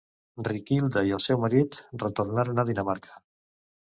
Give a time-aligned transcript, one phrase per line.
[0.45, 3.21] Riquilda i el seu marit retornaren a Dinamarca.